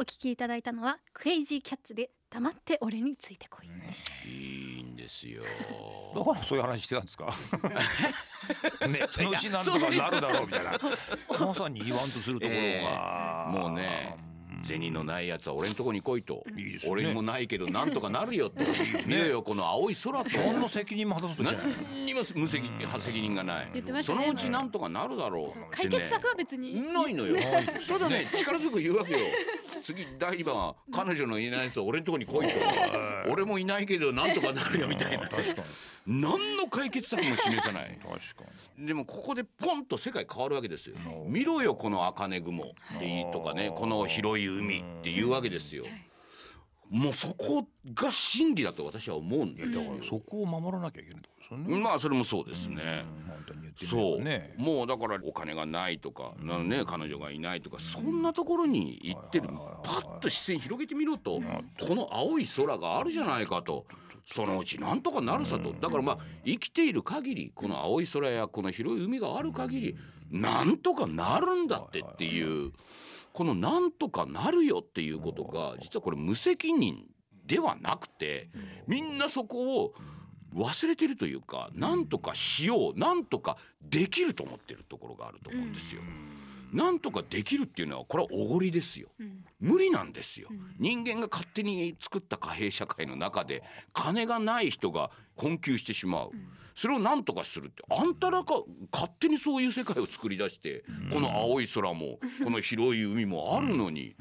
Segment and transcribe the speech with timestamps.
[0.00, 3.68] お聞きいただいたのはクレイジーキャッツで黙って俺についてこい。
[3.86, 5.42] でした、いいんですよ。
[6.16, 7.26] だからそういう話してたんですか？
[8.88, 9.06] ね。
[9.12, 10.78] そのうちなんとかなるだろうみたいな。
[11.38, 13.48] まさに言わんとするところが、えー。
[13.50, 14.16] もうね
[14.62, 16.44] 銭のないやつは俺んとこに来いと。
[16.56, 16.92] いいですね。
[16.92, 18.60] 俺にもないけど なんとかなるよと。
[19.06, 20.38] 見ろよこの青い空と。
[20.38, 21.76] 何の責任も果たそうとしてない。
[21.92, 23.70] 何にも無責任責任がない。
[23.74, 25.70] 言ってましたねそのうちなんとかなるだろう。
[25.70, 26.80] 解決策は別に。
[26.92, 27.36] ないのよ。
[27.86, 28.28] ただね。
[28.36, 29.18] 力強く言うわけよ。
[29.82, 32.52] 次第2番は彼女のいないやつは俺んとこに来いと。
[33.28, 35.28] 俺もいないけどなんとかなるよみたいな。
[35.28, 36.20] 確かに。
[36.20, 37.98] 何の解決策も示さない。
[38.02, 38.86] 確かに。
[38.86, 40.96] でもここでポンと世界変わるわけですよ。
[41.26, 45.84] 見ろよこの茜雲っていいとかねこの広い海っていうわけですよ。
[46.88, 49.70] もうそこが真理だと私は思うんだよ。
[49.70, 53.04] だからそこを守らなきゃいけないってことですよね、まあそれもそうですね。
[53.28, 59.48] 本当に言ってみれそう、もうだからお金がないとか、なね彼女がいないとかそんなところに行ってる。
[59.84, 61.40] パッと視線広げてみろと。
[61.80, 63.86] この青い空があるじゃないかと。
[64.26, 65.72] そのうちなんとかなるさと。
[65.72, 69.96] だからまあ生きている限りこの青い空やこの広い海がある限り
[70.30, 72.72] なんとかなるんだってっていう
[73.32, 77.06] このなんとかなるよっていうことが実はこれ無責任
[77.46, 78.50] ではなくて
[78.86, 79.94] みんなそこを
[80.54, 86.02] 忘れてるというかなんとかしようなんとかできると思ってるところがあると思うんですよ。
[86.72, 89.08] なんとかできるっていうのはこれはおごりですよ。
[89.60, 90.48] 無理なんですよ。
[90.78, 96.30] 人間が勝手に作った貨幣社会の中で金がない人が困窮してしまう。
[96.74, 98.54] それをなんとかするってあんたらが
[98.92, 104.14] 勝手にそういう世界を作り出してこの青い空もこの広い海もあるのに。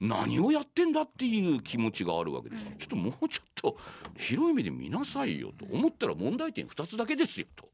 [0.00, 2.72] 何をやってんだっていう気持ちがあるわけですよ。
[2.78, 3.76] ちょっともうちょっと
[4.16, 7.68] 広い目で見なさいよと思ったら問題点2つだけですよと。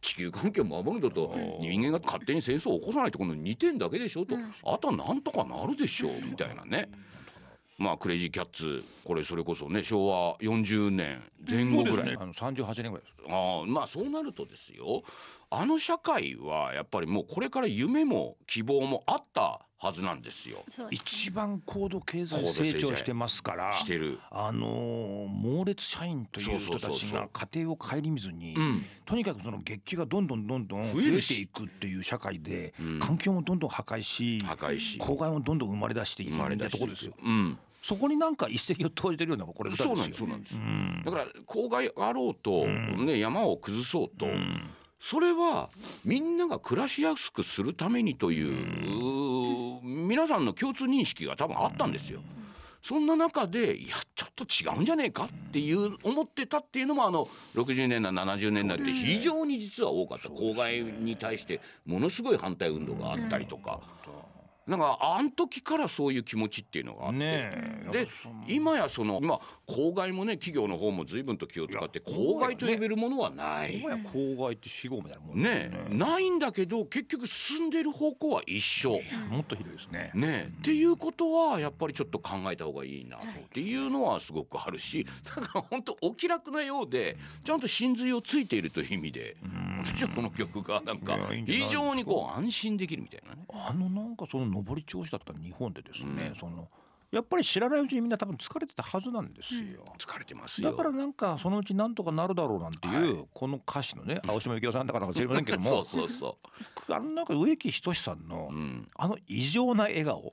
[0.00, 6.90] 地球環境を守るのと人間が勝手に戦争を起こさないとこの2点だけでしょと、あとはなんとかなるでしょうみたいなね。
[7.78, 12.16] まあクレイジーキャッツこれそれこそね昭和40年前後ぐらい、ね。
[12.20, 13.12] あの38年ぐらいです。
[13.28, 15.02] ああまあそうなるとですよ。
[15.50, 20.64] あの社会はやっぱりもうこれから夢も希望もあったはずなんですよ。
[20.92, 24.20] 一番高度経済成長してますからしてる。
[24.30, 28.84] あのー猛烈社員という人たちが家庭を顧みずに、ん。
[29.04, 31.64] とにかくその月給がどんどんどんどん増増えていく。
[31.64, 33.00] っていう社会で、ん。
[33.00, 34.98] 環境もどんどん破壊し破壊し。
[34.98, 37.14] 公害もどんどん生まれ出しているたところですよ。
[37.20, 37.58] うん。
[37.82, 40.28] そこになんか一石を投じてるようなこれ歌そうですよ。
[40.28, 44.26] なんですそうなんです、だから公害あろうと、ね山を崩そうと、
[45.02, 45.68] それは
[46.04, 48.52] みんなが暮らしやすくするためにという,、
[49.82, 52.20] 皆さんの共通認識が多分あったんですよ。
[52.82, 60.28] そんな中でいやちょっと違うんじゃねえかっていう思ってたっていうのもあの60年代70年代って非常に実は多かった。
[60.28, 63.80] 公害に対してものすごい反対運動があったりとか。
[64.64, 67.18] なんかあん時からそういう気持ちっていうのがあって、
[68.04, 68.08] で
[68.46, 69.40] 今やその今
[69.74, 73.78] 公害もね企業の方も随分と気を使って公害と呼べるものはない。
[73.78, 75.70] 今や公害って死後みたいなもんね。
[75.90, 75.94] え。
[75.94, 79.00] ないんだけど結局進んでる方向は一緒。
[79.30, 80.10] もっとひどいですね。
[80.14, 83.20] ねえ、っていうことはやっぱりちょっと考えた方がいいなっ
[83.52, 89.36] ていうのはすごくあるしだから本当お気楽なようでちゃんと真髄をついているという意味で
[89.84, 93.42] 私はこの曲がなんか非常にこう安心できるみたいなね。
[93.52, 96.68] あのなんかその上り調子だった日本でですね、その
[97.12, 99.84] やっぱり知らないうちにみんな多分疲れてたはずなんですよ。
[99.98, 100.70] 疲れてますよ。
[100.70, 106.38] だからなんかそのうちなんとかなるだろうなんていう、この歌詞のね青島幸男さんだからか知りませんけども そうそうそ
[106.88, 108.50] あのなんか植木仁さんの、
[108.96, 110.30] あの異常な笑顔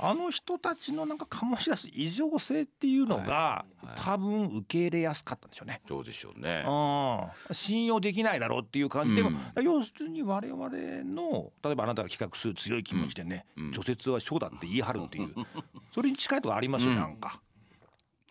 [0.00, 3.64] あの人たちのなんか醸し出す異常性っていうのが、
[3.96, 5.80] 多分受け入れやすかったんでしょうね。
[5.86, 5.88] う。
[5.88, 6.64] どうでしょうね。
[6.66, 9.32] うん信用できないだろうっていう感じでも、
[9.62, 15.34] 要するに我々の例えばあなたが企画する強い気持ちでね、除雪は小だって言い張るっていう
[15.92, 17.40] それに近いとこありますよなんか。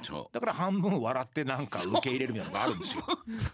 [0.04, 3.04] そだから半分笑ってなんか受け入れるみたいなのがあるんですよ。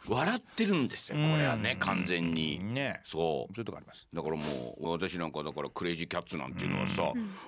[0.09, 1.15] う 笑ってるんですよ。
[1.15, 2.59] これはね完全に。
[2.61, 3.01] ね。
[3.05, 3.53] そう。
[3.53, 4.07] そういうとこあります。
[4.13, 7.03] だからもう私なんかだからクレイジーキャッツなんていうのはさ、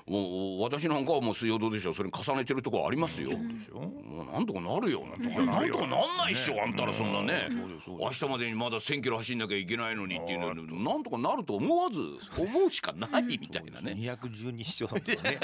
[0.08, 3.32] もう私なんかはもう水曜どうでしょうそれに重ねてるところありますよ。
[3.38, 7.50] もうなんとかなるよなんとかなんとかなんないっしょあんたらそんなね。
[7.88, 10.16] 明日までにまだ1,000キロ走んなきゃいけないのに。
[10.18, 12.00] っていうのはなんとかなると思わず
[12.38, 13.92] 思うしかないみたいなね。
[13.94, 15.38] 212市町村とかね。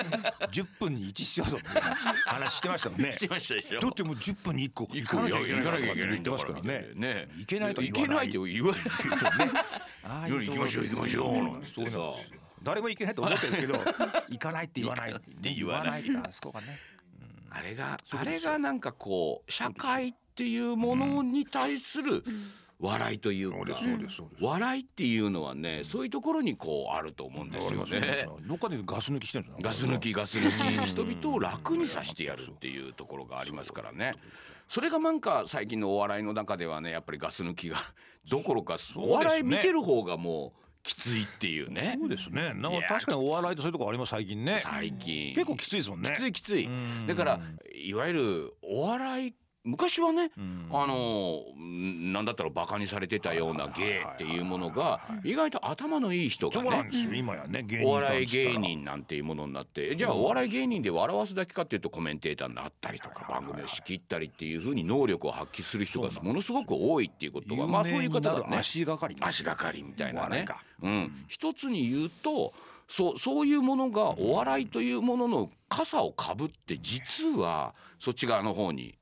[0.51, 1.61] 10分に1市町村
[2.25, 3.11] 話してましたもんね。
[3.11, 3.79] しまでしょ。
[3.79, 5.61] だってもう10分に1個行かなきゃいけない
[5.95, 6.89] 言ってますからね。
[6.95, 7.27] ね。
[7.37, 8.31] 行けないとい言わない。
[8.31, 10.29] けないと言わない。
[10.29, 11.33] 夜行きましょう行きましょう。
[11.33, 11.99] なんてさ
[12.63, 13.79] 誰も行けないと思ってるんですけど
[14.29, 15.11] 行かないって言わない。
[15.11, 16.79] って言わないからあそこがね
[17.49, 22.23] あれがあれがなんかこう社会っていうものに対する
[22.81, 23.57] 笑いというか。
[24.41, 28.27] 笑いっていうのはねそういうところにこうあると思うんですよね。
[28.47, 30.49] どっかでガス抜きしてるんでガス抜きガス抜
[30.81, 30.85] き。
[30.85, 34.15] 人々を楽にさせてやるっていうところがありますからね。
[34.67, 37.77] それがなんか最近のお笑いの中ではねやっぱりガス抜きが
[38.27, 41.97] どころかお笑い見てる方がもうきついっていうね。
[41.99, 42.53] そうですね。
[42.55, 44.57] なんか確かにお笑いとそういうとこあります最近ね。
[44.59, 45.35] 最近。
[45.35, 46.13] 結構きついですもんね。
[46.15, 46.67] きついきつい。
[46.67, 47.05] ん。
[47.05, 47.39] だから
[47.75, 50.69] いわゆるお笑い昔はね、ん。
[50.71, 70.45] あのんなんだったらバカにされてたような芸っていうものが意外と頭のいい人がねお笑い芸人なんていうものになってじゃあお笑い芸人で笑わすだけかっていうとコメンテーターになったりとか番組を仕切ったりっていうふうに能力を発揮する人がものすごく多いっていうことはまあそういう方がね足がかりに足がかりみたいなね。
[70.81, 72.53] うん、一つに言うと
[72.89, 78.95] そうそういうものがお笑いというものの傘をかぶって実はそっち側の方に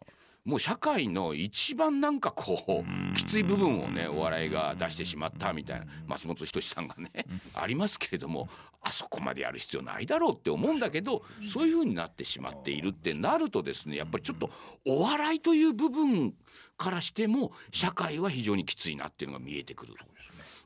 [0.49, 7.11] もう社会の一番なんかこうきつい部分をねお笑いが出してしまったみたいな松本人志さんがね
[7.53, 8.49] ありますけれども
[8.81, 14.49] あそこまでやる必要ないだろうって思うんだけどそういう風になってしまっているってなるとですねやっぱりちょっと
[14.87, 16.33] お笑いという部分
[16.77, 19.93] からしても社会は非常にきついなっていうのが見えてくる。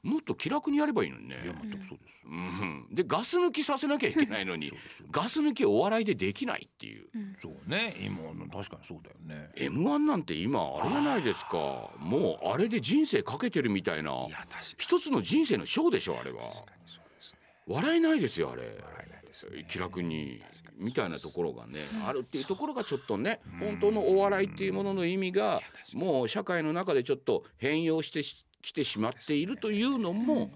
[0.03, 1.37] もっと気楽にやればいいのにね。
[1.43, 2.19] 全くそうです。
[2.25, 4.71] うん、でガス抜きさせなきゃいけないのに
[5.11, 7.07] ガス抜きお笑いでできないっていう、
[7.41, 7.95] そうね。
[8.05, 9.51] 今の確かにそうだよね。
[9.55, 11.89] m 1なんて今あれじゃないですか。
[11.99, 14.65] もうあれで人生かけてるみたいないや確かに。
[14.77, 16.51] 一つの人生のショーでしょあれは。
[16.51, 17.39] そうですね。
[17.67, 18.63] 笑えないですよあれ。
[18.63, 18.77] 笑
[19.07, 19.65] えないですね。
[19.69, 20.41] 気楽に
[20.77, 25.61] みたいなところがねあるっていうところがちょっとね本当のお笑いっていうものの意味が
[25.93, 30.51] もう社会の中でちょっと変容してしきてしまっているというのも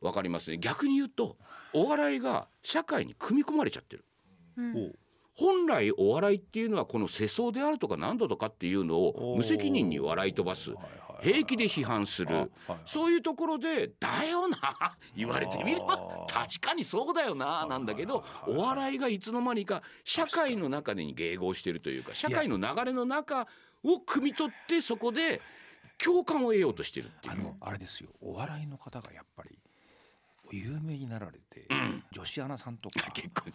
[0.00, 0.58] 分かりますね。
[0.58, 1.36] 逆に言うと
[1.74, 4.04] お笑いが社会に組み込まれちゃってる。
[4.58, 4.98] おう
[5.40, 10.72] 本来お笑いっていうのはこの世相であるとか何度とかっていうのを無責任に笑い飛ばす
[11.22, 12.50] 平気で批判する
[12.84, 14.58] そういうところで「だよな」
[15.16, 23.48] 言われてみれば確かにそうだよななんだけどお笑いがいつの間にか社会の中に迎合してるというか社会の流れの中
[23.82, 25.40] を汲み取ってそこで
[26.02, 27.34] 共感を得ようとしてるっていう。
[27.34, 28.10] あのあれですよ。
[28.20, 29.58] お笑いの方がやっぱり
[30.52, 31.66] 有名になられて、
[32.12, 33.52] 女子アナさんとか 結婚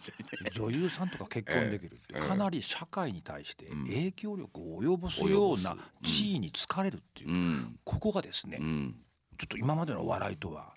[0.52, 7.80] 女優さんとか結婚できるってかなり社会に対して影響力を及ぼすような地位に就かれるっていう、うん。
[7.84, 9.04] ここがですね、うん。
[9.38, 10.74] ちょっと今までのお笑いとは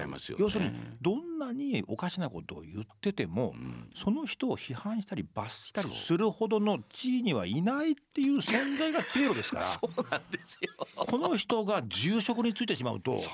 [0.00, 0.44] 違いますよね。
[0.44, 3.54] 要するにどんなにおかしなことを言ってても、
[3.94, 10.70] その人を批判したり罰したりするほどの地位にはいないっていう存在がピエロですから そうなんですよ。
[10.96, 13.32] この人が住職についてしまうとそう。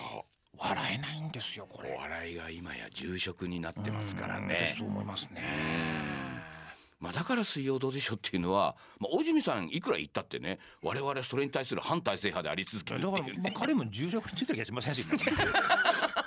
[0.58, 1.94] 笑えないんですよこおれ。
[1.94, 4.74] 笑いが今や重職になってますからね。
[4.78, 5.42] そう思いますね。
[7.00, 13.52] まあ、だから「水曜どうでしょう」っていうのは、まあ、大泉さんいくら言ったってね我々はそれに対する反体制派であり続けるだからっていうね。
[13.56, 15.18] 彼も住職についてる気がしませんし、ね、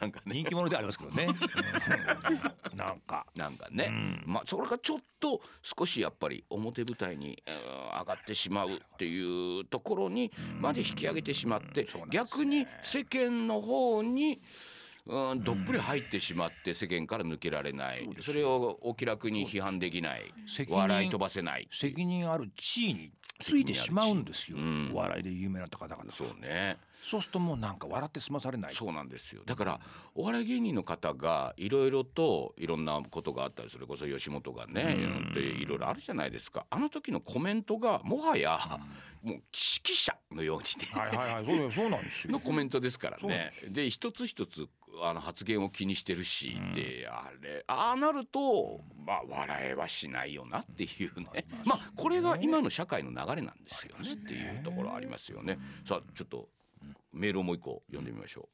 [0.00, 0.34] なんかね。
[0.34, 1.26] 人気者ではありますけどね。
[1.26, 1.32] う
[2.74, 3.26] んなんか。
[3.34, 14.40] なんかね、まあそれがちょっと少しやっぱり表舞台に、えー上がってしまうっていうところにまで引き上げてしまって、逆に世間の方に
[15.06, 20.32] うんどっぷり入ってしまって世間から抜けられない、それをお気楽に批判できない。
[20.68, 21.68] 笑い飛ばせない。
[21.72, 24.58] 責任ある地位についてしまうんですよ。
[24.58, 26.12] うんお笑いで有名な方々が。
[26.12, 26.76] そうね。
[27.02, 28.74] そうするともうなんか笑って済まされない。
[28.74, 29.42] そうなんですよ。
[29.46, 29.80] だから
[30.14, 34.96] お笑い芸人の方がいろいろといろんなことがあったりそれこそ吉本がね
[35.34, 36.66] いろいろあるじゃないですか。
[36.70, 38.58] あの時のコメントがもはや
[39.22, 41.00] もう指揮者のようにね。
[41.00, 41.46] はいはいはい。
[41.46, 42.32] そうよそうなんですよ。
[42.32, 43.52] のコメントですからね。
[43.68, 44.68] で一つ一つ
[45.02, 51.46] あの発言を気にしてるし、であれああなるとまあ笑えはしないよなっていうね。
[51.64, 55.58] まあこれが今の社会の流れなんですよねっていうところありますよね。
[55.84, 56.48] さあちょっと
[57.12, 58.48] メールをもう一個読んでみましょ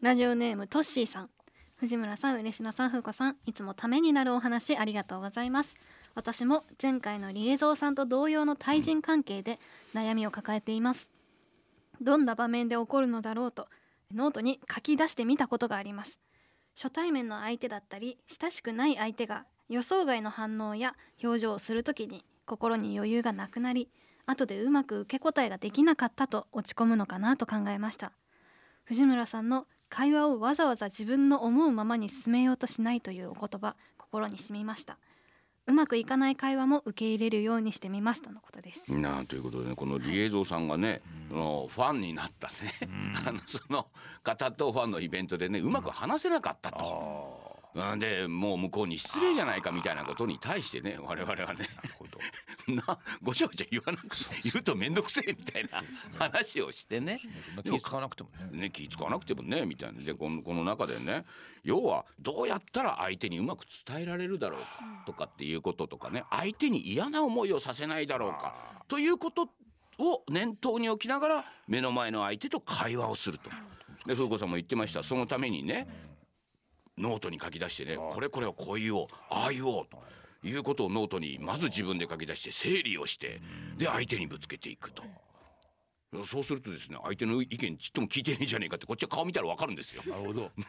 [0.00, 1.30] ラジオネームトッシーさん。
[1.76, 3.36] 藤村さん嬉野さん風子さん。
[3.46, 5.76] いつもためになるお話ありがとうございます。
[6.14, 9.60] 私も前回のリエゾーさんと同様の対人関係で
[9.94, 11.08] 悩みを抱えています。
[12.00, 13.68] どんな場面で起こるのだろうと
[14.14, 16.20] ノートに書き出してみたことがあります。
[16.74, 23.90] 初対面の相手だったり親しくない相手が予想外の反応や表情をするときに心に余裕がなくなり
[24.26, 28.12] 後でうまく受け答えができなかったと落ち込むのかなと考えました。
[28.84, 34.98] 藤村さんの会話をわざわざ自分の思うままに進めようとしないというお言葉心に染みました。
[35.68, 38.82] うまくいかない会話も受け入れるようにしてみますとのことです。
[38.88, 38.98] う。
[38.98, 42.54] なあということでねこのリエゾーさんがね、あのファンになったね、
[43.26, 43.86] あのその
[44.22, 47.47] 方とファンのイベントでねうまく話せなかったと。
[47.74, 51.68] うんでもう向こうに失礼じゃないかみたいなことに対してね我々はね。
[52.68, 52.82] な
[53.22, 54.08] ごちゃごちゃ言わなく
[54.42, 55.82] 言うと面倒くせえみたいな
[56.18, 57.20] 話をしてね。
[57.64, 58.62] 気使わなくてもね。
[58.62, 60.00] ね気使わなくてもねみたいな。
[60.02, 61.24] でこのこの中でね。
[61.64, 66.24] 要はどうやったら相手にうまく伝えられるだろうかとかっていうこととかね。
[66.30, 68.84] 相手に嫌な思いをさせないだろうか。
[68.88, 69.50] ということ
[69.98, 73.50] を念頭に置きながら目の前の相手と会話をすると。
[74.06, 75.02] で風子さんも言ってました。
[75.02, 75.88] そのためにね
[76.98, 79.98] ノートに書き出してねこれこれをこう言おうああ言おうと
[80.46, 83.40] いうことをノートにまず自分で書き出して整理をして
[83.76, 85.02] で相手にぶつけていくと。
[86.24, 90.02] そうするとですね相手の意見ちっとも聞いてねえじゃねえかってこっちは顔見たらわかるんですよ。
[90.06, 90.64] なるほど ね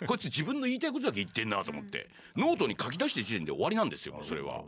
[0.00, 4.62] えこいつ自分の言いたいことだけ言ってんなと思って、ノートに書き出して時点で終わりなんですよそれは。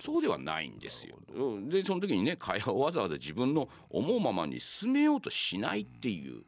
[0.00, 1.18] そうではないんですよ。
[1.34, 6.44] うんでその時にね会話をわざわざ自分の思うままに進めようとしないっていう、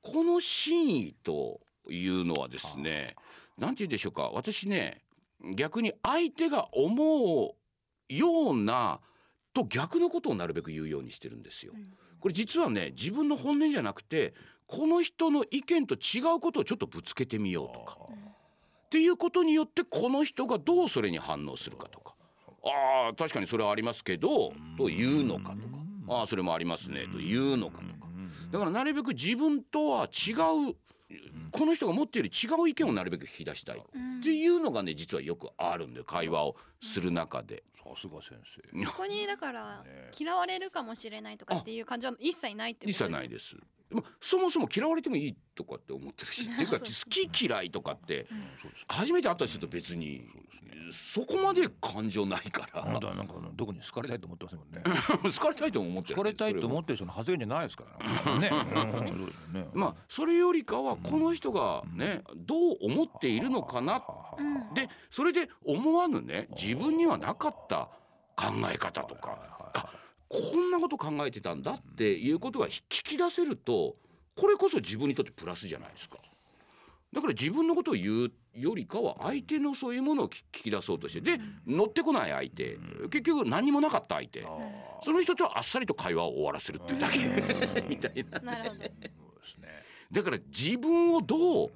[0.00, 3.16] この真意というのはですね
[3.56, 4.30] なんて言うんでしょうか。
[4.32, 5.02] 私ね
[5.56, 9.00] 逆に相手が思うような
[9.54, 11.72] と逆のことをなるべく言うようにしてるんですよ。
[12.20, 14.34] これ実はね自分の本音じゃなくて
[14.66, 17.98] この人の意見と違うことをちょっとぶつけてみようとか。
[18.86, 22.14] っていうことによってこの人がどうそれに反応するかとか。
[22.64, 25.80] ああ確かにそれはありますけどと言うのかとか。
[26.08, 27.06] ああそれもありますね。
[27.12, 28.08] と言うのかとか。
[28.50, 30.32] だからなるべく自分とは違
[30.70, 30.76] う
[31.50, 33.78] この人が持っている違う意見をなるべく引き出したい。
[33.78, 37.62] っていうのがね実はよくあるんで会話をする中で。
[37.82, 38.38] さすが先
[38.72, 38.86] 生。
[38.86, 39.84] ここにだから
[40.16, 43.56] 嫌われるかもしれないとかっていう感情は一切ないってこと一です切ないです。
[43.90, 48.26] でもそもそも嫌われてもいいとかって思ってるし っていうか好き嫌いとかって
[48.88, 50.28] 初めて会ったりすると別に
[50.92, 52.84] そこまで感情ないから。
[52.84, 54.82] あなたはなんかどこに好かれたいと思ってますもんね。
[55.22, 57.84] 好かれたいとも思ってる好かれたいと思そってる人の発言じゃないですか
[58.26, 58.50] らね
[59.72, 64.02] まあそれよりかはこの人がねどう思っているのかな。
[64.74, 67.88] でそれで思わぬね自分にはなかった
[68.36, 69.70] 考え方とか。
[69.74, 69.99] あ
[70.30, 73.96] こんなこと考えてたんだっていうことが聞き出せると
[74.36, 76.18] これこそ自分にとってプラスじゃないですか。
[77.12, 82.78] だから自分のことを言うよりかは相手のそういうものを聞聞き出そうとしてで乗ってこない相手。
[83.10, 84.46] 結局何もなかった相手。
[85.02, 87.18] その人とはあっさりと会話を終わらせるっていうだけ
[87.88, 88.40] みたいな。
[89.58, 89.82] ね。
[90.12, 91.70] だから自分をどう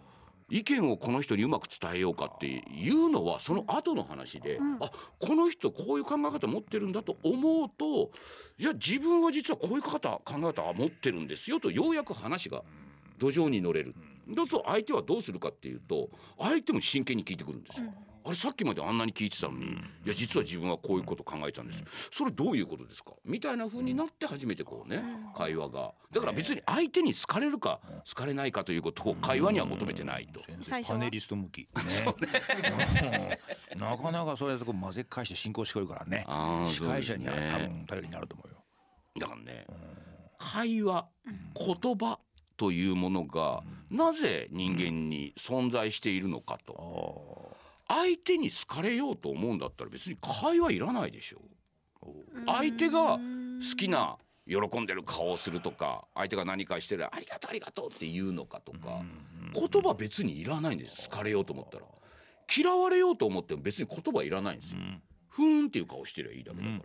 [0.51, 8.11] 意見をこの人にうまく伝えようかっていうのはその後の話で、あこの人こういう考え方持ってるんだと思うと
[8.59, 12.63] じゃあ自分は実はこういう方考え方は持ってるんですよとようやく話が
[13.19, 13.95] 土壌に乗れる。
[14.29, 16.09] だと相手はどうするかっていうと
[16.39, 17.93] 相手も真剣に聞いてくるんですよ。
[18.26, 19.69] あれさっきまであんなに聞いてたのに、い
[20.07, 23.12] や実は自分はこういうこと考えてたんです、それどういうことですか？
[23.25, 25.02] みたいな風になって初めてこうね、
[25.37, 25.93] 会話が。
[26.11, 30.40] だから別に相手に好かれるか好かれないかということを会話には求めてないと。
[30.87, 31.59] パネリスト向き。
[31.59, 31.69] ね。
[33.75, 33.81] うん。
[33.81, 36.25] なかなかそれでこう混ぜ返して進行してくるからね。
[36.69, 38.57] 司会者には多分頼りになると思うよ。
[39.21, 39.66] だからね、
[40.38, 41.09] 会話
[41.54, 42.19] 言葉
[42.57, 47.54] というものがなぜ人間に存在しているのかと
[47.88, 51.43] 相手に好かれようと思うんだったら別に会話いらないでしょ。
[52.47, 59.00] 相手が好きな喜んでる顔をするとか相手が何かしてるありがとうありがとうって言うのかとか
[59.55, 61.85] 言葉別にいらないんです好かれようと思ったら。
[62.55, 64.81] 嫌われようと思っても別に言葉いらないんですよ。
[65.29, 66.81] ふーんっていう顔してりゃいいだけだから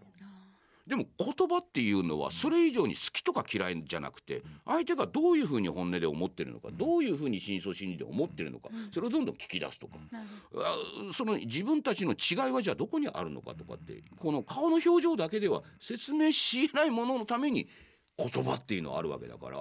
[0.90, 9.98] でも言葉っていうのはそれ以上に好きとか嫌いじゃなくて相手がどういうふうに本音で思ってるのかどういうふうに深層心理で思ってるのかそれをどんどん聞き出すとか。
[11.14, 17.70] その自分たちの違いはじゃあどこにあるのかとかってこの顔の表情だけでは説明しえないもののために
[18.18, 19.58] 言葉っていうのはあるわけだから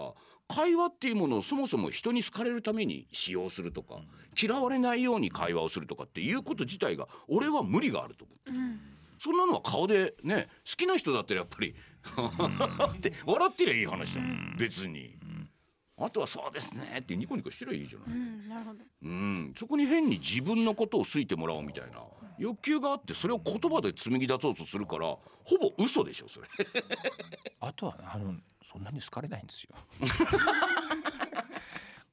[0.48, 3.96] 会話っていうものをそもそも人に好かれるために使用するとか
[4.40, 8.97] 嫌われないように会話をするとかっていうこと自体が俺は無理があると思ってる。
[9.18, 11.74] そんなのは顔でね好きな人だったらやっぱり
[12.96, 15.18] って笑ってりゃいい話だもん別に。
[16.00, 18.08] あとはそうですねってニコニコしてりゃいいじゃない。
[18.08, 18.78] どうんなるほど。
[19.02, 22.04] うん、そこに変に自分のことを好いてもらおうみたいな。
[22.38, 26.46] 欲求があってそれを言葉で紡ぎ出そうとするからほぼ嘘でしょそれ。
[27.58, 28.36] あとはあの
[28.70, 29.74] そんなに好かれないんですよ。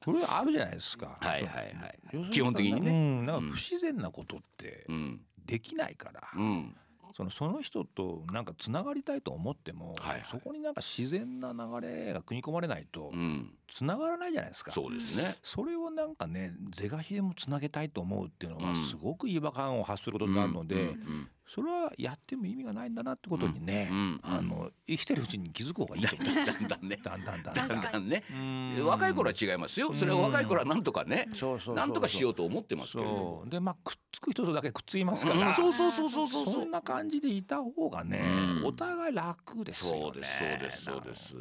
[0.04, 1.18] これあるじゃないですか。
[1.22, 3.26] はいはいはい基本的にうねん。
[3.26, 5.22] なんか不自然なことってうん。
[5.46, 6.76] できないから、うん
[7.16, 10.24] そのその人となんかつながりたいと思っても、はいはい。
[10.26, 13.54] そこになんか自然な流れが組み込まれないとうん。
[13.70, 14.72] つながらないじゃないですか。
[14.72, 15.38] そうですね。
[15.42, 18.76] それをなんかね是が非でもつなげたいと思うっていうのはうん。
[18.76, 26.36] すごく違和感を発することになるので、うんうんそれはやっても意味がないんだなってことにね、うんうんあの生きてるうちに気づく方がいいと思う。
[26.36, 27.00] だんだんね。
[27.04, 27.82] だんだんだんだん。
[27.82, 28.24] だんね。
[28.32, 28.34] う
[28.82, 28.86] ん。
[28.86, 29.94] 若い頃は違いますよ。
[29.94, 31.28] それは若い頃はなんとかね
[31.76, 38.22] なんとかしようと思ってますけれどでまあくっつく人とだけくっつきますから、うんそうそうそうそうそうそんな感じでいた方がね、
[38.62, 38.66] うん。
[38.66, 40.02] お互い楽ですよね。
[40.02, 41.36] そうですそうですそうです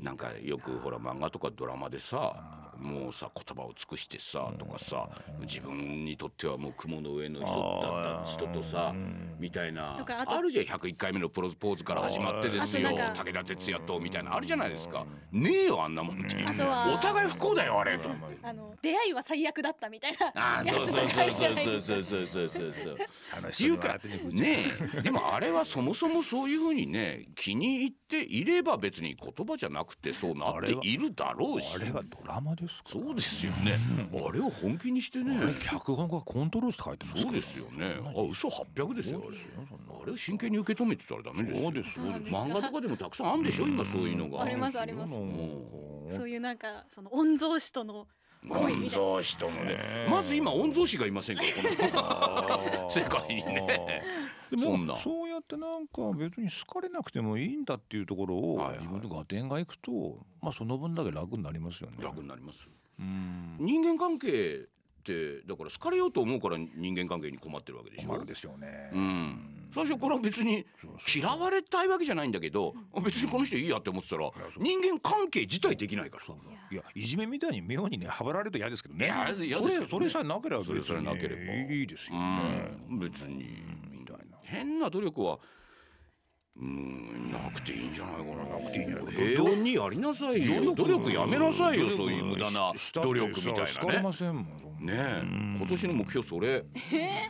[0.00, 2.34] なんかよくほら漫画とかドラマでさ
[2.78, 5.08] もうさ言葉を尽くしてさとかさ
[5.42, 8.92] 自分にとってはもう雲の上の人だった人とさ
[9.38, 10.64] みたいなとかあるじゃん。
[10.64, 12.88] 101回目のプロポーズから始まってですよ。
[12.90, 15.04] 武田鉄矢とみたいなあるじゃないですか。
[15.30, 16.42] ねえよあんなもんって。
[16.44, 17.98] あとはお互い不幸だよあれ。
[17.98, 18.38] と思って。
[18.42, 20.26] あの出会いは最悪だったみたいな。
[20.34, 21.94] ああやつとそうそうかあるじゃないそうですか。
[21.94, 22.96] そうそうそうそうそう。
[23.30, 23.78] 話っていう。
[23.78, 24.58] かしてもらってね
[24.98, 25.02] え。
[25.02, 31.76] でもあれはそもそもそういうふうにね気に入っていれば別に言葉じゃなくてそうなっているだろうし。
[31.76, 33.04] あれはドラマですから。
[33.04, 33.76] そうですよね。
[34.12, 35.38] あれを本気にしてね。
[35.64, 37.94] 脚本家がコントロールして書いてますからそうですよね。
[38.04, 39.38] あ嘘800ですよあれ。
[40.02, 41.70] あれを真剣に受け止めてたらダメですよ。
[41.70, 44.42] そうですそうです漫画とかでもたくさんあるんでしょ今そういうのが。
[44.42, 45.14] ありますあります。
[45.14, 46.08] うん。
[46.10, 48.08] そういうなんかその御曹司との
[48.48, 48.90] 恋御みたいな。
[48.90, 49.78] 曹司とのね。
[50.10, 54.02] まず今御曹司がいませんけどこの 世界にね。
[54.50, 54.94] でそんな。
[54.94, 61.96] もそうやってなんか別に好かれなくてもいいんだっていうところを自分で合点がいくとまあその分だけ楽になりますよね。
[62.00, 62.66] 楽になります。
[62.98, 63.56] うん。
[63.60, 64.66] 人間関係
[65.02, 68.08] ってだから好かれようと思うから人間関係に困ってるわけでしょ。
[68.08, 68.90] 困るですよね。
[68.92, 70.64] うん、最初から別に
[71.14, 76.34] 嫌われたいわけじゃないんだけど別にこの人いいやって思ってたら人間関係自体できないから
[76.70, 79.06] いやいじめみたいに妙にねはばられると嫌ですけどね。
[79.06, 79.74] いや嫌ですけどね。
[79.74, 81.74] それそれさえなければ別にそれさえなければ。
[81.74, 82.78] いいですよね。
[82.90, 82.98] うん。
[83.00, 83.81] 別に。
[84.52, 85.38] 変な努力は
[86.60, 89.10] うんなくていいんじゃないかななくていいんじゃないど。
[89.10, 90.74] 平穏にやりなさいよ。
[90.74, 92.72] 努力やめなさいよそういう無駄な。
[92.94, 94.02] 努力みたいなね。
[94.02, 94.46] ませんもん。
[94.82, 95.22] ねえ。
[95.58, 96.64] 今年の目標それ。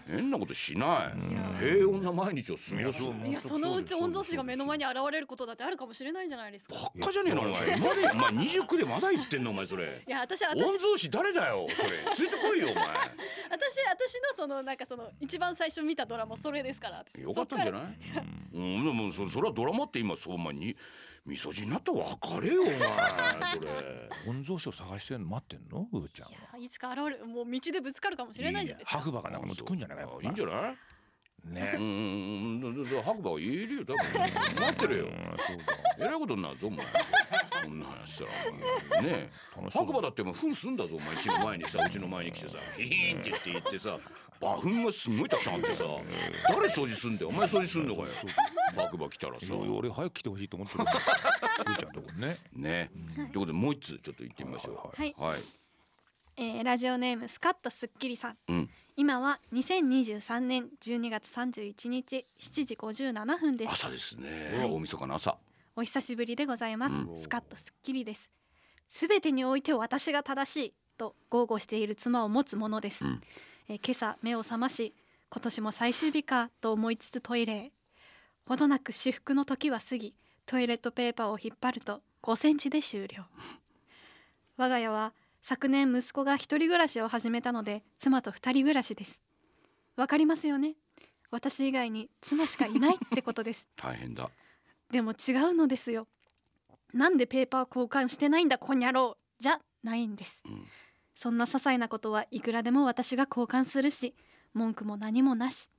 [0.07, 1.61] 変なことしない。
[1.61, 3.29] 平穏な毎日を過ごす。
[3.29, 6.75] いやそのうち御曹司が目の前に現れることだってあるかもしれないじゃないですか。
[6.75, 7.77] ばっかじゃねえのお前。
[7.77, 10.03] 今でお前29でまだ言ってんのお前それ。
[10.07, 11.91] いや私私御曹司誰だよそれ。
[12.17, 12.85] ついてこいよお前。
[13.51, 17.21] 私私のそのなんかその一番最初見たドラマそれですから私。
[17.21, 17.83] よかったんじゃない？
[18.55, 20.77] うんでもそそれはドラマって今そうお前に
[21.25, 22.73] 味噌汁になったら別れよお前。
[22.79, 22.79] そ
[23.65, 24.09] れ。
[24.27, 26.33] 御曹司を探してるの待ってんのうーちゃんは。
[26.59, 27.27] いやいつか現れる。
[27.27, 28.99] もう道でぶつかるかもしれないじゃないですか。
[28.99, 29.99] 白馬がなんか持ってくんじゃない？
[29.99, 30.77] かいいんじゃない？
[31.45, 32.77] ねうんうんうん。
[32.79, 35.07] うん白馬はいるよ多分待ってるよ。
[35.39, 35.65] そうだ。
[35.99, 36.87] えらいことになるぞお前。
[37.65, 38.31] こんな話したら
[38.99, 39.13] お前。
[39.13, 39.31] ね
[39.71, 41.15] 白馬だってもう糞住んだぞお前。
[41.17, 43.99] 家の前にさうちの前に来てさヒーンって言って言ってさ
[44.43, 45.85] 馬糞がすごいたくさんあってさ
[46.49, 47.29] 誰掃除すんだよ？
[47.29, 48.09] お前掃除すんのかよ。
[48.77, 49.55] 白馬来たらさ。
[49.55, 50.85] 俺早く来てほしいと思ってる。
[51.79, 52.39] ちゃんとこね。
[52.53, 52.91] ね。
[53.15, 55.01] ということでもう一つちょっと行ってみましょう。
[55.01, 55.41] はい、はい
[56.37, 58.37] えーラジオネームスカッとすっきりさん。
[58.49, 58.71] うん。
[58.97, 63.73] 今は2023年12月31日7時57分です。
[63.73, 64.59] 朝ですね。
[64.59, 64.71] はい。
[64.71, 65.39] 大晦日の朝。
[65.77, 67.19] お久しぶりでございます、うん。
[67.19, 68.31] スカッとすっきりです。
[68.89, 73.21] すべてにおいて私が正しいと豪語している妻を持つものです、うん
[73.69, 74.95] えー今朝目を覚まし
[75.31, 77.73] 今年も最終日かと思いつつトイレへ。
[78.47, 80.15] ほどなく至福の時は過ぎ
[80.47, 83.25] トイレットペーパーを引っ張ると5センチで終了。
[84.57, 89.19] 我が家は昨年息子が一人暮らしを始めたので妻と二人暮らしです。
[89.97, 90.75] わかりますよね？
[91.31, 93.67] 私以外に妻しかいないってことです。
[93.77, 94.29] 大変だ。
[94.91, 96.09] でも違うのですよ。
[96.93, 100.67] なんでペーパー交換してないんだこにゃろうじゃないんです、ん
[101.23, 104.17] そんな些細なことはいくらでも私が交換するし
[104.55, 105.71] 文句も何もなし。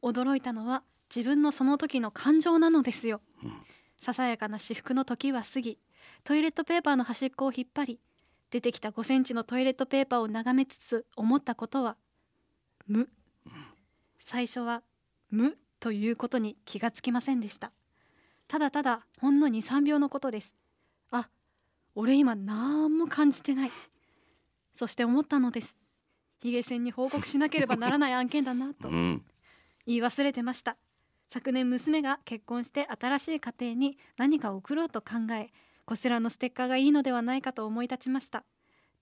[0.00, 0.82] 驚いたのは
[1.14, 3.20] 自分のその時の感情なのですよ、
[4.00, 5.78] ささやかな至福の時は過ぎ
[6.24, 8.00] トイレットペーパーの端っこを引っ張り
[8.50, 11.98] 出てきた5センチのトイレットペーパーを眺めつつ思ったことは
[12.86, 13.10] 無。
[14.20, 14.82] 最初は
[15.30, 17.72] 無ということに気がつきませんでした。
[18.48, 20.54] ただただほんの23秒のことです。
[21.10, 21.28] あ
[21.94, 23.70] 俺今なんも感じてない。
[24.78, 25.74] そして思ったのです。
[26.40, 28.86] ヒゲ線に報告しなければならない案件だなと。
[28.86, 29.24] うん。
[29.86, 30.76] 言い忘れてました。
[31.28, 35.50] 昨年娘が結婚して新しい家庭に何か送ろうと考え
[35.84, 38.44] こちらのステッカーがいいのではないかと思い立ちました。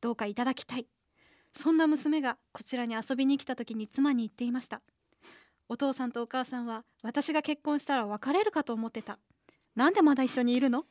[0.01, 0.87] どうかいただきたい。
[1.55, 4.81] そんな娘がこちらに遊びに来た時に妻に言っていました。
[5.69, 9.19] お父さんとお母さんは私が結婚したら別れるかと思ってた。
[9.75, 10.87] なんでまだ一緒にいるの？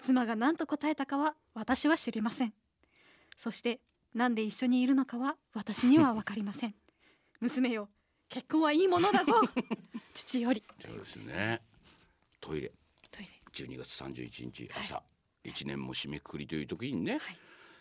[0.00, 2.54] 妻が何と答えたかは私は知りません。
[3.36, 3.80] そして
[4.14, 6.74] なんで一緒にいるのかは私には分かりません。
[7.40, 7.88] 娘よ
[8.28, 9.32] 結婚はいいものだぞ。
[10.14, 10.62] 父より。
[10.84, 11.62] そうですね。
[12.40, 12.72] トイレ。
[13.10, 13.30] トイレ。
[13.52, 15.02] 12月31日朝、
[15.42, 17.38] 一年も締めくくりという時にね、はい。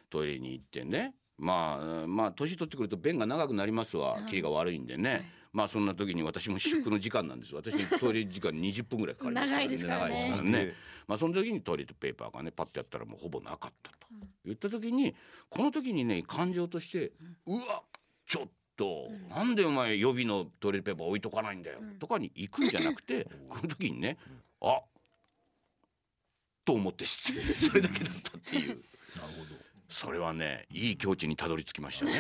[0.10, 7.56] トイレに行ってねまあまあ年取ってくると便が長くなりますわ、うんキリが悪いんでね、まあそんな時に私も至福の時間なんです。
[7.56, 10.14] 私トイレ時間20分ぐらいかかります長いですからね。
[10.14, 10.74] 長いですからね。
[11.08, 13.98] まあその時にトイレットペーパーがねパッとやったらもうほぼなかったと
[14.46, 15.16] 言った時に
[15.50, 17.14] この時にね感情として
[17.48, 17.84] うわ
[18.28, 24.18] ちょっとなんでお前予備のトイレットペーパー置いとかないんだよとかに行くんじゃなくて この時にね
[24.62, 24.82] あ
[26.64, 27.42] と思って失礼。
[27.42, 28.84] それだけだったっていう。
[29.18, 32.12] なるそれはねいい境地にたどり着きましたね。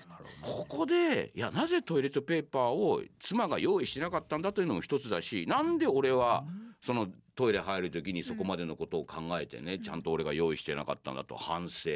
[0.42, 6.44] ここでいやなぜトイレットペーパーを妻が用意してなかったんだというのも一つだしなんで俺は
[6.80, 11.90] そのトイレ入る時にそこまでのことを考えてね、ちゃんと俺が用意してなかったんだと反省、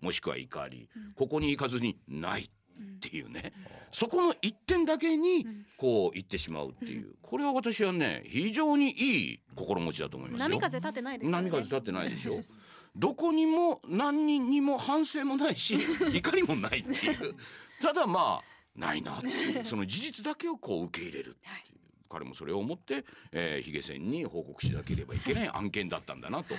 [0.00, 2.48] もしくは怒り、ここに行かずにないっ
[3.00, 3.52] ていうね、
[3.92, 5.46] そこの一点だけに
[5.76, 7.14] こう言ってしまうっていう。
[7.20, 10.48] これは私はね非常にいい心持ちだと思いますよ。
[10.48, 11.42] 波風立ってないですよね。
[11.42, 12.42] 波風立ってないでしょ
[12.96, 15.76] どこにも何人にも反省もないし
[16.14, 17.34] 怒りもないっていう。
[17.80, 19.64] ただまあないなっていう。
[19.64, 21.78] その事実だけをこう受け入れるっていう。
[22.08, 26.54] 彼もそれを思って、えー、ヒゲ線に報告しなければいけない案件だったんだなと。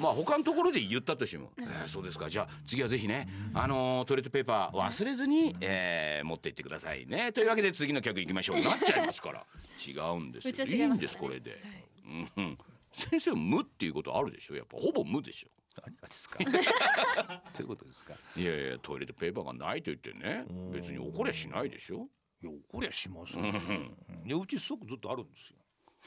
[0.00, 2.28] まあ他のところで言ったとしても、えーそうですか。
[2.28, 7.30] じゃあ次はぜひね、あのートイレットペーパー忘れずに、えー持って行ってくださいね。
[7.32, 8.60] というわけで次の客行きましょう。
[8.60, 9.46] なっちゃいますから。
[9.86, 10.52] 違うんですよ。
[10.66, 11.62] いいんですこれで、
[12.04, 12.58] うんうん。
[12.92, 14.56] 先生無っていうことあるでしょ？
[14.56, 15.48] やっぱほぼ無でしょ
[15.84, 16.38] 何がですか？
[17.52, 18.14] ということですか？
[18.36, 22.08] いやいやトイレットペーパーがないと言ってね別に怒りゃしないでしょ？
[22.42, 23.94] いや怒りゃしますよ、うん。
[24.26, 25.56] いやうちストックずっとあるんですよ。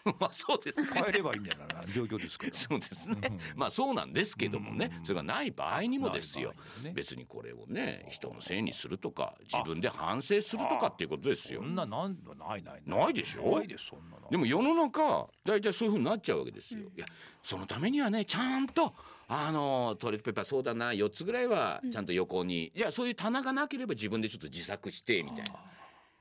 [0.17, 0.88] まあそうですね。
[0.88, 1.60] 帰ればいいみたい？
[1.67, 2.53] な状況ですから。
[2.53, 3.17] そうですね。
[3.53, 6.53] まあそうなんですけどもね、それがない場合にもですよ。
[6.82, 6.93] ね。
[6.95, 11.60] 別にこれをね、人のせいにするとか、自分で反省するとかっていうことですよ。
[11.62, 11.67] そ。
[11.67, 13.13] んななんないないない。
[13.13, 13.58] でしょ？
[13.58, 14.29] ないですそんなの。
[14.29, 16.79] でも世の中大体そういう風になっちゃうわけですよ。
[16.95, 17.05] いや
[17.43, 18.95] そのためにはねちゃんと
[19.31, 25.53] あのトイレットペーパーそうだな4つぐらいはちゃんと横に、じゃあそういう棚がなければ自分でちょっと自作してみたいな。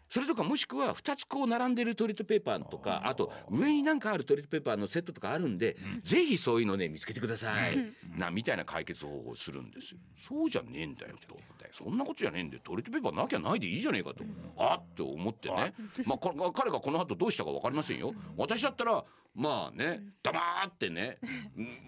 [0.08, 7.76] それとかもしくは2つこう並んでるトイレットペーパーとかあと上になんかあるトイレットペーパーのセットとかあるんで、ぜひそういうのね見つけてください、
[8.16, 9.98] なみたいな解決方法をするんですよ。
[10.16, 11.38] そうじゃねえんだよと。
[11.70, 14.24] そんなことじゃねえんでトイレットペーパーなきゃないでいいじゃねえかと、
[14.56, 15.74] あって思ってね。
[16.06, 18.14] まあこ彼がこの後どうしたか分かりませんよ。
[18.36, 21.18] 私だったらまあね黙ってね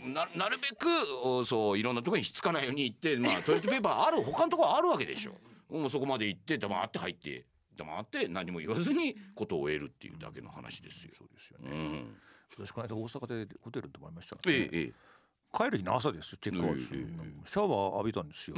[0.04, 0.88] ななるべく
[1.24, 5.32] おそういろんなところにひっつかないように行ってまあトイレットペーパーある他のところあるわけでしょ。
[5.74, 7.46] もうそこまで行って黙って入って
[7.84, 11.12] 黙って何も言わずにことを終えるっていうだけの話ですよ。
[11.16, 11.70] そうですよね。
[11.70, 12.16] うん、
[12.56, 14.92] 私この間大阪でホテル泊まりましたええええ。
[15.52, 18.56] 帰る日の朝ですよチェックアウトシャワー浴びたんですよ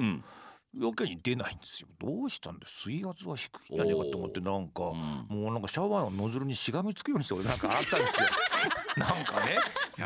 [0.74, 1.88] うん余計に出ないんですよ。
[2.00, 5.26] どうしたんです水圧は低いんじゃねえかと思ってなんかうん。
[5.28, 8.28] もうなんかシャワーのノズルにしがみつくようにして俺 なんかあったんですよ。
[8.96, 9.58] なんかね。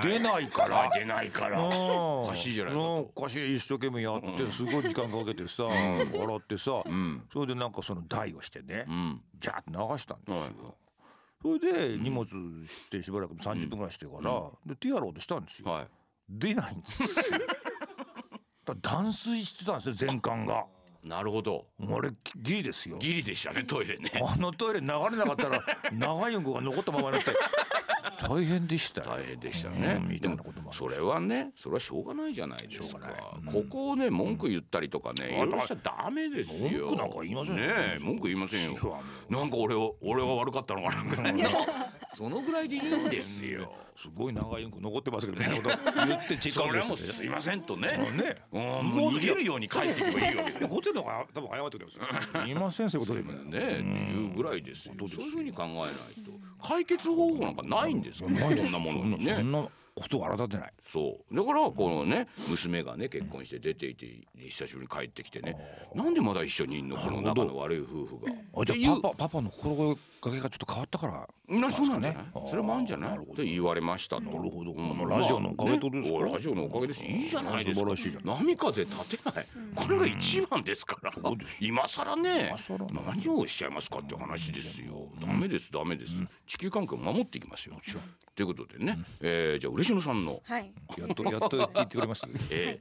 [0.03, 0.83] 出ないから。
[0.83, 1.63] あ出ないから。
[1.63, 3.57] おおかしいじゃないかとおかしい。
[3.57, 7.29] 一生懸命やってすごい時間かけてさ洗ってさうん。
[7.33, 9.23] それでなんかその台をしてねうん。
[9.39, 10.51] ジャーって流したんですよ、はい
[11.43, 12.27] それで荷物
[12.67, 15.89] してしばらく30分ぐらいしてから、で手やろうとしたんですよ、はい。
[16.29, 17.39] 出ないんですよ
[18.75, 20.65] 断水してたんですよ全館が。
[21.05, 21.67] なるほど。
[21.81, 22.97] あれギリですよ。
[22.99, 24.11] ギリでしたねトイレね。
[24.21, 27.31] あのトイレ流れなかったら長いうんこが残ったままになって
[28.21, 29.07] 大変でしたよ。
[29.11, 29.99] 大変でしたね。
[30.01, 30.39] うんでも
[30.73, 32.99] それはねそれはしょうがないじゃないですか。
[32.99, 33.53] うがない。
[33.53, 36.59] ここをね文句言ったりとかねいろいろしちゃダメですよ。
[36.69, 37.61] 文句なんか言いませんよ。
[37.61, 38.99] ねえ文句言いませんよ。
[39.29, 41.49] なんか俺を俺は悪かったのかなぐらいの
[42.15, 43.73] そのぐらいでいいんですよ。
[43.97, 46.07] すごい長いうんこ残ってますけどみたいなこと。
[46.07, 47.89] 言ってチェックそれはアウトですもうすいませんとね。
[47.89, 48.37] ね。
[48.53, 52.05] うんもう逃げるように帰っていけばいいわホテルの方が多分謝ってくれますよ。
[52.45, 54.95] すいませんそういうことでねっていうぐらいですよ。
[54.99, 56.31] そういうふうに考えないと
[56.63, 58.31] 解決方法なんかないんですか？
[58.31, 59.37] らこんなものにね。
[59.37, 60.73] そんなことを荒立てない。
[60.83, 61.35] そう。
[61.35, 65.57] だからこのね娘がね結婚して出ていて久しぶりに帰ってきてね。
[65.95, 66.97] なんでまだ一緒にいんの？
[66.97, 68.33] この仲の悪い夫婦が。
[68.61, 69.97] あじゃあパパパパの心
[70.31, 72.09] がけがちょっと変わったからなそうなんじ
[72.51, 73.19] それもあるんじゃない？
[73.19, 74.23] って言われましたと。
[74.23, 74.73] なるほど。
[74.73, 74.89] うん。
[74.89, 77.05] このラジオのおかげとですかまあねラジオのおかげです。
[77.05, 77.81] いいじゃないですか。
[77.81, 79.47] 素晴らしいじゃ波風立てない。
[79.75, 81.13] これが一番ですから。
[81.61, 82.47] 今更ね。
[82.49, 85.09] 今更な何をしちゃいますかっていう話ですよ。
[85.21, 86.15] ダメですダメです。
[86.47, 87.77] 地球環境を守っていきますよ。
[88.35, 90.73] ということでね、えーじゃあ嬉野さんの、はい。
[90.99, 92.27] やっとやっと言ってくれます？
[92.53, 92.81] え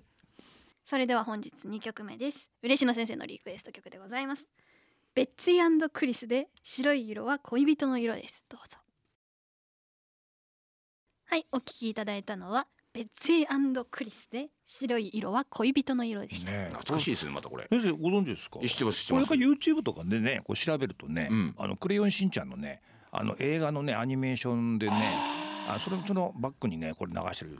[0.83, 2.49] それでは本日2曲目です。
[2.61, 4.45] 嬉野先生のリクエスト曲でございます
[5.15, 8.43] ベッツィクリスで白い色は恋人の色です。
[8.49, 8.75] どうぞ。
[11.27, 17.65] はいお聴きいただいたのはベッツィクリスで白い色は恋人の色でした、ねー懐かしいですねまたこれ。
[17.69, 18.59] 先生ご存知ですか？
[18.59, 19.27] 知ってます知ってます。
[19.27, 21.55] これから YouTube とかでねこう調べるとね、うん。
[21.57, 24.93] あのクレヨンしんちゃんのねあの映画のねアニメーションでね
[25.67, 27.57] あそれそのバックにねこれ流してる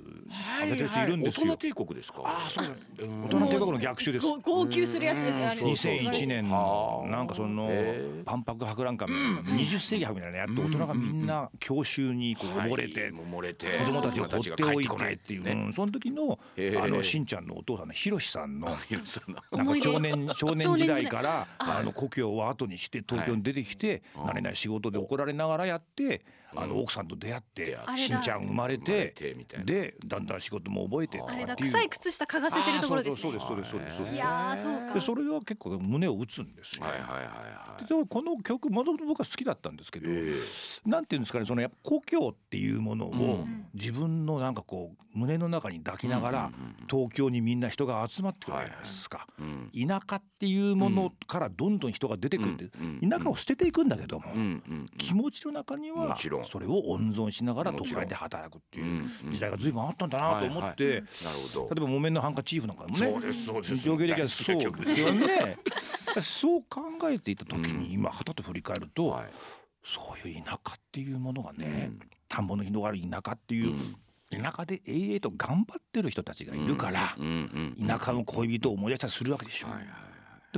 [0.61, 1.05] 上げてる人い。
[1.07, 1.47] るんですよ。
[1.47, 2.21] 大人帝国ですか？
[2.25, 4.25] あそう大人帝国の逆襲です。
[4.25, 6.49] ご号泣するやつですよあれうんそうそう2001年
[7.11, 7.69] なんかその
[8.25, 13.11] 万博博覧会みたいな20世紀博みたいなのやって大人がみんな教習にこう溺れてはい。
[13.11, 16.37] もう漏れて子供たちを放っておいてっていう、その時の
[16.83, 18.67] あのしんちゃんのお父さんのひろしさんの。
[19.51, 21.05] なんか少年 少年時代。
[21.05, 24.25] からああの故郷を後にして東京に出てきてはい。
[24.29, 26.21] 慣れない仕事で怒られながらやって
[26.55, 29.13] あの奥さんと出会ってしんちゃん生まれて
[29.65, 34.13] でだんだん仕事も覚えてあれだ臭い靴下嗅がせてるところですそうですそうですそうです。
[34.13, 34.93] いやーそうか。
[34.93, 36.83] でそれは結構胸を打つんですよ。
[36.83, 37.85] はいはいはいはい。
[37.85, 40.33] でこの曲もともと僕は好きだったんですけど、え
[40.85, 43.67] なんていうんですかねそのやっぱ故郷っていうものをうん。
[43.73, 46.51] 自分のなんかこう胸の中に抱きながら
[46.89, 49.27] 東京にみんな人が集まってくるじゃないですか。
[49.37, 52.69] 田舎っていうものからどんどん人が出てくるって、
[53.07, 54.25] 田舎を捨てていくんだけども、
[54.97, 61.75] 気持ちの中にはもちろんそれを温存しながら都会で働くってうんいううん時代が随分あったんだなと思って、なるほど。
[61.75, 63.75] 例えば木綿のハンカチーフなんかもねそうですそうです。
[63.77, 64.57] 上下歴はそう。
[64.57, 65.11] 曲ですよ。
[65.13, 65.57] ね
[66.21, 67.79] そう考えていた時うん。
[67.79, 69.29] に今はたと振り返ると、はい。
[69.83, 71.99] そういう田舎っていうものがね、うん。
[72.27, 73.75] 田んぼの広がる田舎っていう、
[74.31, 77.15] 田舎で永遠と頑張ってる人たちがいるから、
[77.85, 79.87] 田舎の恋人を思い出したりするわけでしょ、はいはい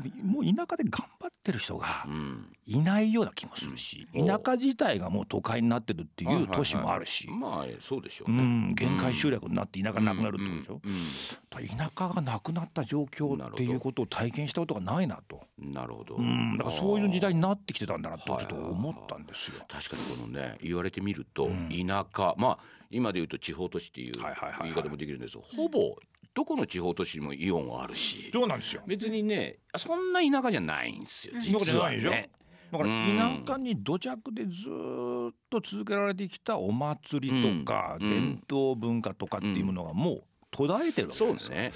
[0.02, 2.46] でももう田舎で頑張ってる人がうん。
[2.66, 4.28] いないような気もするし、うん。
[4.28, 6.52] 田舎自体がもう都会になってるってはいはいはい。
[6.52, 10.90] いう都市もあるし、まあそうでしょううねん限界集落になって田舎なくなるってこと。
[10.90, 11.78] でしょ、うんうん。
[11.78, 16.16] 田舎がなくなった状況っていうことを体験したことがないなと、うんなるほど。
[16.16, 19.64] うん、だからそういう時代にになってきてたんだなとちょっと思ったんですよ。
[19.68, 21.70] 確かにこのね言われてみるとうん。
[21.70, 22.34] 田舎。
[22.38, 24.72] まあ今で言うと地方都市っていうはいはいはいはい。
[24.72, 25.96] 言い方もできるんですほぼ
[26.38, 28.30] どこの地方都市にもイオンはあるし。
[28.32, 28.84] そうなんですよ。
[28.86, 31.42] 別にねそんな田舎じゃないんですようん。
[31.42, 32.30] 実はね。
[32.72, 33.44] だからうん。
[33.46, 38.10] 田舎に土着でずーっと続けられてきたお祭りとかうん。
[38.10, 41.28] 伝統文化とかっていうものがもう途絶えてるわけですよ。
[41.28, 41.72] そうですね。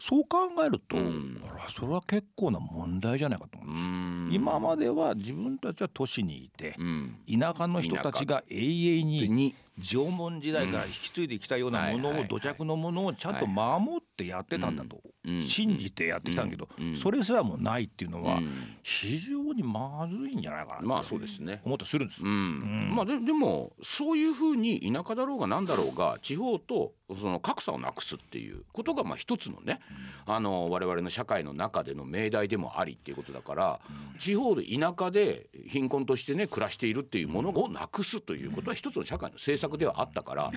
[0.00, 1.42] そう考えると、うん。
[1.74, 3.76] それは結構な問題じゃないかと思うう。
[3.76, 4.28] ん。
[4.30, 7.16] 今までは自分たちは都市にいてうん。
[7.26, 15.42] 田舎の人たちが永遠にに縄文時代から引き継いできたようなものを土着のものをちゃんと守ってやってたんだとうん。
[15.42, 16.96] 信じてやってきたんだけどうん。
[16.96, 18.76] それすらもないっていうのはうん。
[18.82, 21.60] 非常にまずいんじゃないかなまあそうですね。
[21.64, 22.22] 思ったりするんです。
[22.22, 29.80] まあででもそういうふうに田舎だろうが何だろうが地方とその格差をなくすっていうことがまあ一つのね、
[30.26, 33.80] あの我々の社会の中での命題でもありっていうことだから、
[34.18, 40.50] 地方で田舎で貧困としてね暮らしているっていうものをなくすということは一つの社会の政策ではあったから、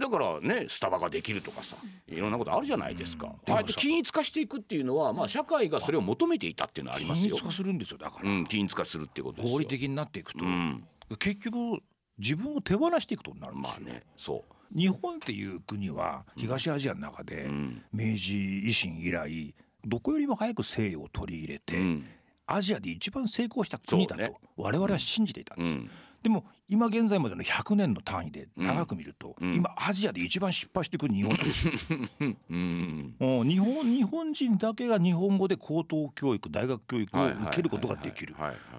[0.00, 3.34] だからねスタバができるとかさいろんなことあるじゃないですか。
[3.48, 7.36] ああやって均一化していくっていうのはまあ社会がそれを求めていたっていうのはありますよ。
[7.36, 7.42] 均一。
[7.42, 8.28] 化するんですよだから。
[8.28, 9.42] うん、均一化するっていうこと。
[9.42, 10.84] 合理的になっていくとうん、
[11.18, 11.82] 結局
[12.18, 13.84] 自分を手放していくことになるんですよ。
[13.84, 14.78] まあね、そう。
[14.78, 17.82] 日本っていう国は東アジアの中でうん。
[17.92, 18.32] 明治
[18.66, 22.06] 維新以来どこよりも早く西洋を取り入れて、うん。
[22.46, 25.90] アジアで一番成功した国だと我々は信じていたんです、うん
[26.24, 29.54] でも今現在までの100年の単位で長く見ると、うん。
[29.54, 31.74] 今アジアで一番失敗していく日本ですよ。
[32.48, 33.14] うん。
[33.20, 33.46] うん。
[33.46, 38.34] 日本日本人だけが日本語で高等教育大学教育を受けることができる。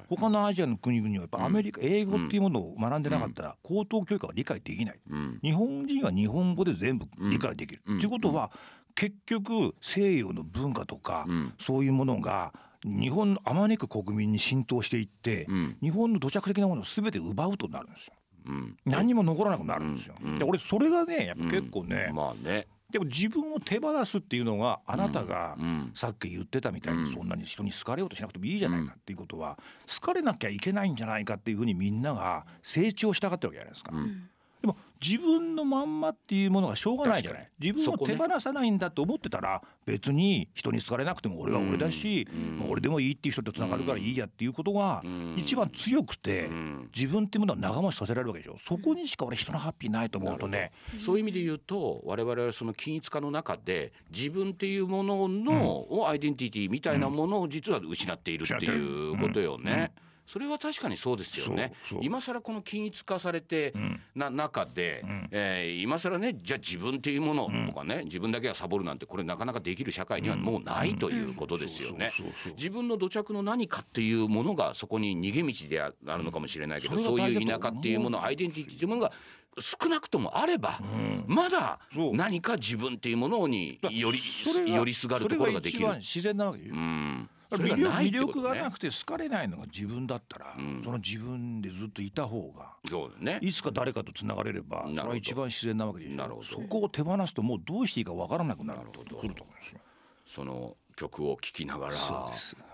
[0.10, 5.00] 他のアジアの国々はやっぱアメリカ、英語っていうものを学んでなかったら高等教育が理解できない。
[5.08, 5.40] うん。
[5.44, 7.84] 日本人は日本語で全部理解できる。
[7.86, 8.02] と、うん。
[8.02, 8.52] いうことは
[8.96, 11.54] 結局西洋の文化とか、うん。
[11.60, 12.56] そういうものが
[12.86, 15.78] 日本のあまねく国民に浸透していって、うん。
[15.82, 18.14] 日本の土着的なものを全て奪うとなるんですよ。
[18.48, 18.78] うん。
[18.86, 20.16] 何にも残らなくなるんですよ。
[20.38, 22.68] で俺それがねやっぱ結構ね、まあね。
[22.92, 25.92] でも自分を手放すっていうのがあなたがうん。
[25.96, 27.14] さっき言ってたみたいにうん。
[27.14, 29.58] そんなに人に好かれようとしなくてもいいじゃないかっていうことは
[29.92, 33.92] 好かれなきゃいけないんじゃないかっていうふうにみんなが成長したがってるわけじゃないですか。
[33.94, 34.30] うん
[34.62, 37.50] でも自分のまんまっていうものがしょうがないじゃない？
[37.60, 42.60] 自分を手放さないんだと思ってたら別に人に好かれなくても俺は俺だし、うん。
[42.60, 45.36] まあ俺でもいいっていう人とつながるからいいやっていうことがうん。
[45.38, 46.90] 一番強くてうん。
[46.96, 48.58] 自分っていうものは長持ちさせられるわけでしょ？
[48.58, 50.72] そこにしか俺人のハッピーないと思うとね。
[51.00, 59.92] そういう意味で言うと我々はその均一化の中で自分っていうものの、をアイデンティティみたいなものを実は失っているっていうことよね。
[60.26, 61.74] それは確かにそうですよね。
[62.02, 64.02] 今更この均一化されてん。
[64.16, 65.28] な中で、ん。
[65.32, 72.12] えー今更ねじゃあ自分っていうものとかね、自分だけがサボるなんてこれなかなかできる社会にはもうないということですよね。
[72.58, 79.12] 自分の土着の何かっていうものがそこに逃げ道であるのかもしれないけど、そういう田舎っていうものアイデンティティっていうものが
[79.60, 80.80] 少なくともあれば、
[81.28, 82.16] まだそう。
[82.16, 85.88] 何か自分っていうものによりそれが寄りすがるところができる。
[85.98, 86.74] 自然なわけでしょ。
[86.74, 93.40] うん魅力魅力がなくて好かれないのが自分だったら、その自分でずっといた方がそうだね。
[93.42, 96.44] いつか誰かとつながれればそれは一番自然なわけでしょ。
[96.44, 99.80] そこを手放すともうどうしていいかわからなくなるとくると思うんですよ。
[100.28, 101.94] その曲を聴きながら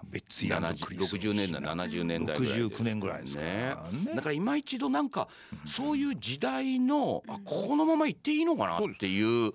[0.05, 3.75] 別ヤン70グクリス60年代70年代ぐらいです69年ぐらいですね。
[4.15, 5.27] だから今一度なんか
[5.65, 9.53] そういう時代のあこのまま行っていいのかなっていう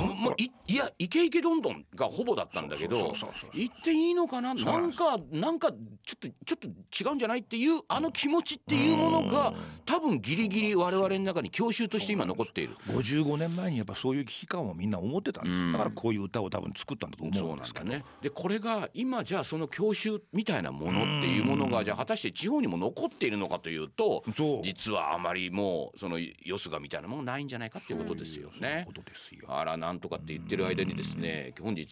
[0.00, 3.12] まあいいやイケイケどんどんがほぼだったんだけど
[3.52, 4.52] 行っていいのかな？
[4.52, 9.54] うなんかなんかちょっとちょっと違うんじゃないっていうあの気持ちっていうものが
[9.84, 12.76] 多分ギリギリ我々の中に郷愁として今残っている。
[12.88, 15.72] 55年前にやっぱそういう危機感をみんな思ってたんです、うん。
[15.72, 18.04] だからこういう歌を多分作ったんだと思そううんですけどね。
[18.22, 24.24] でこれが今じゃあその郷愁みたいなものっていうものがじゃあ果たして地方にも残っているのかというと
[24.62, 28.84] 実はあまりもうそのよすがみたいなものないんじゃないかっていうことですよね。
[28.86, 28.92] こ。
[28.92, 29.46] とですよ。
[29.48, 31.86] あらなんとかって言ってる間にですね本日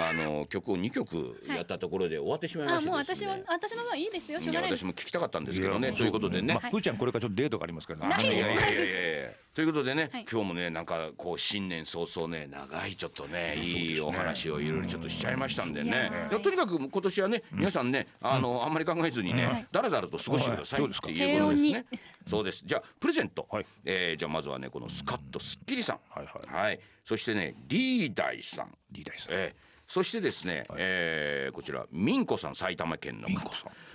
[0.00, 3.28] あの曲を2曲やったところで終わってしまいまあもうしてですね。
[3.28, 4.32] 私は私の方はいいです。
[4.32, 5.92] よ私も聞きたかったんですけどね。
[5.92, 6.54] ということでね。
[6.54, 8.34] まあ、ふーちゃんこれからちょっとデートがありますからないです。
[8.34, 10.26] いやいやいやいやいやということでね、はい。
[10.30, 15.90] 今日もねなんかこう新年早々ね長いちょっとねいいお話をいろいろちょっとしちゃいましたんでね。
[15.90, 15.92] い。
[15.92, 20.94] やーでとにかく今年はね皆さんねあのあんまり考えずにねだらだらと過ごしてくださいってはい。
[20.94, 21.86] そうことですね。
[22.26, 22.62] そうです。
[22.64, 23.66] じゃあプレゼント、はい。
[23.84, 25.98] えーじゃあまずはねこのスカッとスッキリさん。
[26.08, 26.64] はいはい。
[26.66, 26.80] はい。
[27.04, 28.74] そしてねリーダイさん。
[28.90, 29.28] リーダーさん。
[29.32, 33.50] えーそしてですね、えーこちらミンコさん埼玉県の方。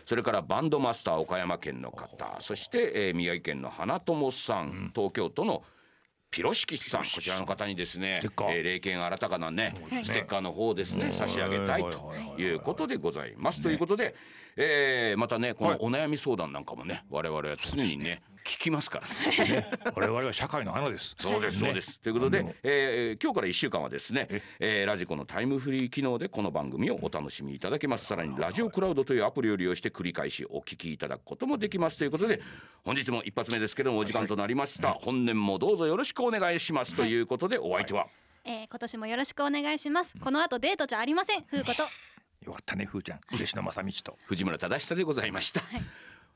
[0.06, 2.36] それからバンドマスター岡山県の方。
[2.40, 5.64] そして、えー宮城県の花友さん、東京都の
[6.30, 7.02] ピロシキさん。
[7.02, 12.42] こちらの方にですねえー霊剣新たかなねステッカーの方をですね差し上げたいはいとはいはいはい。
[12.44, 13.60] いうことでございます。
[13.64, 14.14] ということで、
[14.56, 19.68] えーまたねこのお悩み相談なんかもね我々は常にね聞きますからね。
[19.96, 21.16] 我々は社会の花です。
[21.20, 22.00] そうですそうです。
[22.02, 24.28] ということで、えー今日から1週間はですね、
[24.60, 24.84] え。
[24.84, 28.06] ーラジコのタイムフリー機能でこの番組をお楽しみいただけます。
[28.06, 31.98] さらにラジオクラウドというアプリを利用して繰り返しお聞きいただくこともできます。
[31.98, 32.42] ということで、
[32.86, 34.94] 本日も一発目ですけどもお時間となりました。
[34.94, 36.94] 本年もどうぞよろしくお願いします。
[36.96, 38.08] ということでお相手は？
[38.46, 40.14] えー今年もよろしくお願いします。
[40.20, 41.44] この後デートじゃありません。
[41.44, 41.84] 風子と。
[42.46, 43.20] よかったねふーちゃん。
[43.34, 44.18] 嬉野正道と。
[44.26, 45.62] 藤村忠久でございました。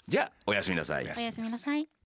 [0.08, 1.06] じゃあおやすみなさい。
[1.06, 1.88] おやすみなさい